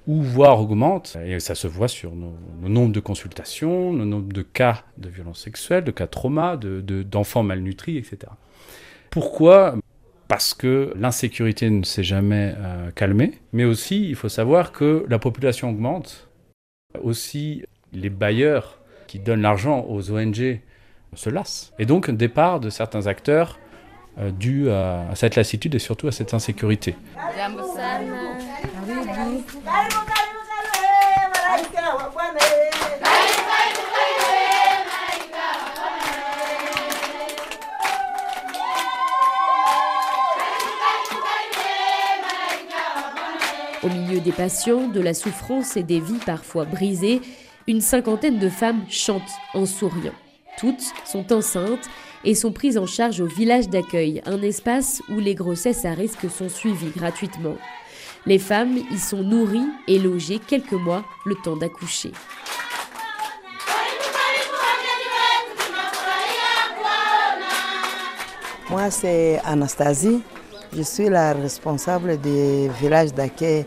ou 0.08 0.22
voire 0.22 0.60
augmentent. 0.60 1.18
Et 1.24 1.40
ça 1.40 1.56
se 1.56 1.68
voit 1.68 1.88
sur 1.88 2.16
nos, 2.16 2.34
nombres 2.62 2.92
de 2.94 3.00
consultations, 3.00 3.94
nos 3.94 4.06
nombres 4.06 4.34
de 4.34 4.42
cas 4.42 4.84
de 4.98 5.08
violences 5.08 5.42
sexuelles, 5.42 5.84
de 5.84 5.92
cas 5.92 6.06
de 6.06 6.12
trauma, 6.12 6.58
d'enfants 6.58 7.44
de, 7.44 7.48
malnutris, 7.48 7.98
etc. 7.98 8.32
Pourquoi? 9.12 9.76
Parce 10.28 10.54
que 10.54 10.94
l'insécurité 10.96 11.70
ne 11.70 11.84
s'est 11.84 12.04
jamais 12.04 12.54
euh, 12.58 12.92
calmée, 12.92 13.34
mais 13.54 13.66
aussi 13.66 14.10
il 14.10 14.16
faut 14.16 14.30
savoir 14.30 14.72
que 14.72 15.06
la 15.10 15.20
population 15.20 15.70
augmente. 15.70 16.28
Aussi, 17.04 17.64
les 17.94 18.10
bailleurs 18.10 18.80
qui 19.08 19.20
donnent 19.20 19.42
l'argent 19.42 19.86
aux 19.88 20.12
ONG 20.12 20.60
se 21.14 21.30
lassent. 21.30 21.74
Et 21.80 21.86
donc, 21.86 22.10
un 22.10 22.14
départ 22.14 22.60
de 22.60 22.70
certains 22.70 23.08
acteurs 23.08 23.60
euh, 24.20 24.32
dû 24.32 24.70
à, 24.70 25.08
cette 25.16 25.36
lassitude 25.36 25.76
et 25.76 25.80
surtout 25.80 26.08
à 26.08 26.12
cette 26.12 26.34
insécurité. 26.34 26.96
Au 43.82 43.88
milieu 43.88 44.20
des 44.20 44.32
patients, 44.32 44.88
de 44.88 45.00
la 45.00 45.14
souffrance 45.14 45.78
et 45.78 45.84
des 45.84 46.00
vies 46.00 46.14
parfois 46.26 46.66
brisées, 46.66 47.22
une 47.68 47.82
cinquantaine 47.82 48.38
de 48.38 48.50
femmes 48.50 48.84
chantent 48.90 49.22
en 49.56 49.66
souriant. 49.66 50.14
Toutes 50.60 50.84
sont 51.06 51.32
enceintes 51.34 51.90
et 52.24 52.36
sont 52.36 52.52
prises 52.52 52.78
en 52.78 52.86
charge 52.86 53.20
au 53.22 53.28
village 53.28 53.70
d'accueil, 53.70 54.22
un 54.26 54.42
espace 54.44 55.02
où 55.10 55.20
les 55.20 55.34
grossesses 55.34 55.86
à 55.86 55.94
risque 55.94 56.30
sont 56.30 56.50
suivies 56.50 56.92
gratuitement. 56.96 57.56
Les 58.26 58.40
femmes 58.40 58.78
y 58.78 58.98
sont 58.98 59.24
nourries 59.24 59.70
et 59.88 59.98
logées 59.98 60.40
quelques 60.40 60.74
mois 60.74 61.04
le 61.26 61.36
temps 61.36 61.56
d'accoucher. 61.56 62.12
Moi, 68.70 68.92
c'est 68.92 69.42
Anastasie. 69.46 70.22
Je 70.72 70.84
suis 70.84 71.10
la 71.10 71.34
responsable 71.34 72.20
du 72.20 72.70
village 72.80 73.12
d'accueil. 73.14 73.66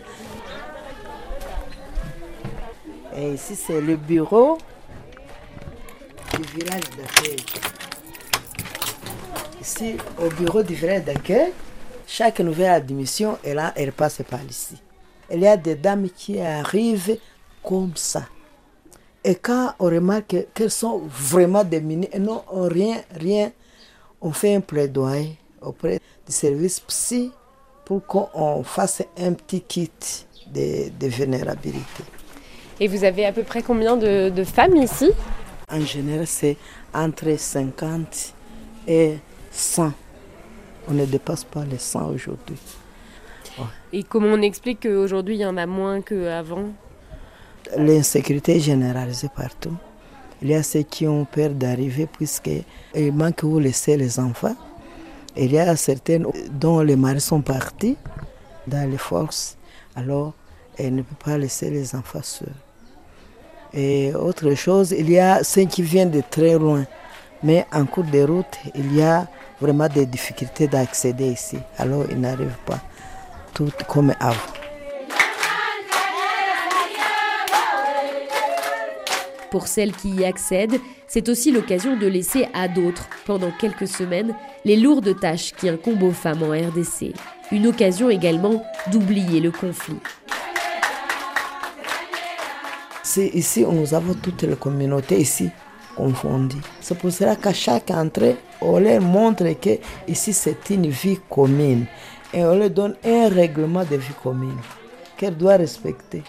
Et 3.16 3.32
ici, 3.32 3.56
c'est 3.56 3.80
le 3.80 3.96
bureau 3.96 4.58
du 6.36 6.42
village 6.58 6.84
d'accueil. 6.96 7.36
Ici, 9.60 9.96
au 10.18 10.28
bureau 10.28 10.62
du 10.62 10.74
village 10.74 11.04
d'accueil, 11.04 11.52
chaque 12.06 12.40
nouvelle 12.40 12.70
admission, 12.70 13.38
elle, 13.44 13.62
elle 13.76 13.92
passe 13.92 14.22
par 14.28 14.42
ici. 14.44 14.76
Il 15.32 15.40
y 15.40 15.46
a 15.46 15.56
des 15.56 15.74
dames 15.74 16.08
qui 16.10 16.40
arrivent 16.40 17.18
comme 17.62 17.92
ça. 17.94 18.24
Et 19.24 19.36
quand 19.36 19.74
on 19.78 19.86
remarque 19.86 20.36
qu'elles 20.52 20.70
sont 20.70 21.02
vraiment 21.06 21.64
démunies 21.64 22.08
et 22.12 22.18
n'ont 22.18 22.42
rien, 22.52 23.00
rien, 23.14 23.52
on 24.20 24.32
fait 24.32 24.54
un 24.54 24.60
plaidoyer 24.60 25.36
auprès 25.60 26.00
du 26.26 26.32
service 26.32 26.80
psy 26.80 27.30
pour 27.84 28.04
qu'on 28.04 28.62
fasse 28.64 29.02
un 29.18 29.32
petit 29.32 29.60
kit 29.60 29.90
de, 30.52 30.90
de, 30.98 31.06
vulnérabilité. 31.06 32.04
Et 32.80 32.88
vous 32.88 33.04
avez 33.04 33.24
à 33.26 33.32
peu 33.32 33.42
près 33.42 33.62
combien 33.62 33.96
de, 33.96 34.28
de 34.28 34.44
femmes 34.44 34.76
ici? 34.76 35.10
En 35.70 35.80
général, 35.80 36.26
c'est 36.26 36.56
entre 36.92 37.36
50 37.38 38.34
et 38.88 39.14
100 39.52 39.92
on 40.88 40.92
ne 40.92 41.04
dépasse 41.04 41.44
pas 41.44 41.64
les 41.64 41.78
100 41.78 42.10
aujourd'hui. 42.10 42.58
Et 43.92 44.02
comment 44.02 44.28
on 44.28 44.42
explique 44.42 44.80
qu'aujourd'hui 44.80 45.36
il 45.36 45.40
y 45.40 45.46
en 45.46 45.56
a 45.56 45.66
moins 45.66 46.00
qu'avant? 46.00 46.68
L'insécurité 47.76 48.56
est 48.56 48.60
généralisée 48.60 49.28
partout. 49.34 49.76
Il 50.40 50.48
y 50.48 50.54
a 50.54 50.62
ceux 50.62 50.82
qui 50.82 51.06
ont 51.06 51.24
peur 51.24 51.50
d'arriver 51.50 52.06
puisqu'il 52.06 53.12
manque 53.12 53.42
où 53.42 53.58
laisser 53.58 53.96
les 53.96 54.18
enfants. 54.18 54.56
Il 55.36 55.52
y 55.52 55.58
a 55.58 55.76
certaines 55.76 56.26
dont 56.50 56.80
les 56.80 56.96
maris 56.96 57.20
sont 57.20 57.40
partis 57.40 57.96
dans 58.66 58.90
les 58.90 58.98
forces. 58.98 59.56
Alors, 59.94 60.34
elle 60.76 60.94
ne 60.96 61.02
peut 61.02 61.14
pas 61.24 61.38
laisser 61.38 61.70
les 61.70 61.94
enfants 61.94 62.22
seuls. 62.22 62.48
Et 63.72 64.14
autre 64.14 64.54
chose, 64.54 64.92
il 64.92 65.10
y 65.10 65.18
a 65.18 65.44
ceux 65.44 65.64
qui 65.64 65.82
viennent 65.82 66.10
de 66.10 66.22
très 66.28 66.58
loin. 66.58 66.84
Mais 67.42 67.66
en 67.72 67.86
cours 67.86 68.04
de 68.04 68.22
route, 68.22 68.58
il 68.74 68.94
y 68.94 69.02
a 69.02 69.26
vraiment 69.62 69.88
des 69.88 70.04
difficultés 70.04 70.66
d'accéder 70.66 71.28
ici. 71.28 71.58
Alors 71.78 72.04
ils 72.10 72.20
n'arrivent 72.20 72.58
pas 72.66 72.80
tout 73.54 73.70
comme 73.88 74.12
avant. 74.20 74.36
Pour 79.50 79.66
celles 79.66 79.92
qui 79.92 80.08
y 80.08 80.24
accèdent, 80.24 80.80
c'est 81.06 81.28
aussi 81.28 81.52
l'occasion 81.52 81.96
de 81.96 82.06
laisser 82.06 82.48
à 82.54 82.68
d'autres, 82.68 83.06
pendant 83.26 83.50
quelques 83.50 83.86
semaines, 83.86 84.34
les 84.64 84.76
lourdes 84.76 85.20
tâches 85.20 85.52
qui 85.52 85.68
incombent 85.68 86.04
aux 86.04 86.12
femmes 86.12 86.42
en 86.42 86.52
RDC. 86.52 87.12
Une 87.52 87.66
occasion 87.66 88.08
également 88.08 88.64
d'oublier 88.90 89.40
le 89.40 89.50
conflit. 89.50 89.98
C'est 93.02 93.28
ici 93.28 93.62
où 93.62 93.72
nous 93.72 93.92
avons 93.92 94.14
toutes 94.14 94.42
les 94.42 94.56
communautés 94.56 95.20
ici 95.20 95.50
confondues. 95.94 96.56
C'est 96.80 96.96
pour 96.96 97.12
cela 97.12 97.36
qu'à 97.36 97.52
chaque 97.52 97.90
entrée, 97.90 98.36
on 98.64 98.78
leur 98.78 99.00
montre 99.00 99.44
que 99.60 99.78
ici 100.08 100.32
c'est 100.32 100.70
une 100.70 100.88
vie 100.88 101.18
commune 101.28 101.86
et 102.32 102.44
on 102.44 102.54
leur 102.56 102.70
donne 102.70 102.96
un 103.04 103.28
règlement 103.28 103.84
de 103.84 103.96
vie 103.96 104.14
commune 104.22 104.58
qu'elle 105.16 105.36
doit 105.36 105.56
respecter. 105.56 106.22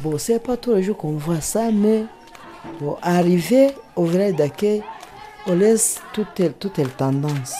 Bon, 0.00 0.16
c'est 0.18 0.42
pas 0.42 0.56
tous 0.56 0.74
les 0.74 0.82
jours 0.82 0.96
qu'on 0.96 1.12
voit 1.12 1.40
ça, 1.40 1.70
mais 1.70 2.04
pour 2.78 2.98
arriver 3.02 3.68
au 3.96 4.04
vrai 4.04 4.32
d'accueil, 4.32 4.82
on 5.46 5.54
laisse 5.54 6.00
toutes 6.12 6.58
toutes 6.58 6.78
les 6.78 6.86
tendances. 6.86 7.54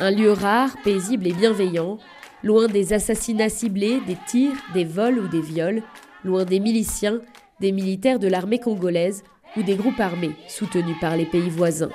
Un 0.00 0.10
lieu 0.10 0.32
rare, 0.32 0.70
paisible 0.82 1.28
et 1.28 1.32
bienveillant, 1.32 1.98
loin 2.44 2.68
des 2.68 2.92
assassinats 2.92 3.48
ciblés, 3.48 4.00
des 4.06 4.18
tirs, 4.28 4.54
des 4.74 4.84
vols 4.84 5.18
ou 5.18 5.28
des 5.28 5.40
viols, 5.40 5.82
loin 6.24 6.44
des 6.44 6.60
miliciens, 6.60 7.20
des 7.60 7.72
militaires 7.72 8.18
de 8.18 8.28
l'armée 8.28 8.58
congolaise 8.60 9.24
ou 9.56 9.62
des 9.62 9.76
groupes 9.76 9.98
armés 9.98 10.36
soutenus 10.46 10.96
par 11.00 11.16
les 11.16 11.26
pays 11.26 11.48
voisins. 11.48 11.90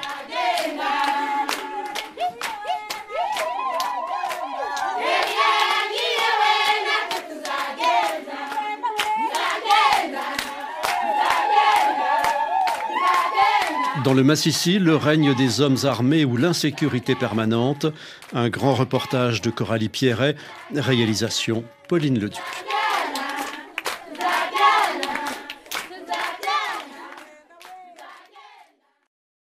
Dans 14.10 14.16
le 14.16 14.24
Massissi, 14.24 14.80
le 14.80 14.96
règne 14.96 15.36
des 15.36 15.62
hommes 15.62 15.78
armés 15.84 16.26
ou 16.26 16.36
l'insécurité 16.36 17.14
permanente. 17.14 17.86
Un 18.34 18.50
grand 18.50 18.74
reportage 18.74 19.40
de 19.44 19.52
Coralie 19.52 19.88
Pierret, 19.88 20.36
réalisation 20.74 21.64
Pauline 21.88 22.18
Leduc. 22.18 22.69